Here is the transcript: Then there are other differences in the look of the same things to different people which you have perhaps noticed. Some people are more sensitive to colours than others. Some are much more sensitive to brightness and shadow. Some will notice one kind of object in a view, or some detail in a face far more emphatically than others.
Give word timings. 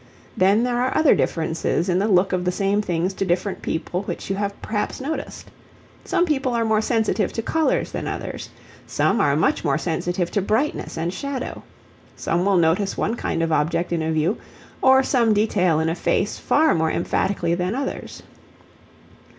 Then 0.35 0.63
there 0.63 0.81
are 0.81 0.97
other 0.97 1.13
differences 1.13 1.87
in 1.87 1.99
the 1.99 2.07
look 2.07 2.33
of 2.33 2.43
the 2.43 2.51
same 2.51 2.81
things 2.81 3.13
to 3.13 3.23
different 3.23 3.61
people 3.61 4.01
which 4.01 4.31
you 4.31 4.35
have 4.35 4.59
perhaps 4.59 4.99
noticed. 4.99 5.51
Some 6.05 6.25
people 6.25 6.53
are 6.55 6.65
more 6.65 6.81
sensitive 6.81 7.31
to 7.33 7.43
colours 7.43 7.91
than 7.91 8.07
others. 8.07 8.49
Some 8.87 9.19
are 9.21 9.35
much 9.35 9.63
more 9.63 9.77
sensitive 9.77 10.31
to 10.31 10.41
brightness 10.41 10.97
and 10.97 11.13
shadow. 11.13 11.61
Some 12.15 12.45
will 12.45 12.57
notice 12.57 12.97
one 12.97 13.13
kind 13.13 13.43
of 13.43 13.51
object 13.51 13.93
in 13.93 14.01
a 14.01 14.11
view, 14.11 14.39
or 14.81 15.03
some 15.03 15.35
detail 15.35 15.79
in 15.79 15.87
a 15.87 15.93
face 15.93 16.39
far 16.39 16.73
more 16.73 16.89
emphatically 16.89 17.53
than 17.53 17.75
others. 17.75 18.23